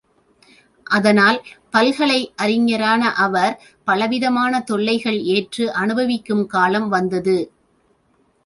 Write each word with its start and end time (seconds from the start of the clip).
அதனால் 0.87 1.37
பல்கலை 1.71 2.33
அறிஞரான 2.35 3.11
அவர், 3.17 3.53
பலவிதமான 3.83 4.61
தொல்லைகள் 4.61 5.19
ஏற்று 5.35 5.71
அனுபவிக்கும் 5.73 6.45
காலம் 6.47 6.89
வந்தது. 6.89 7.37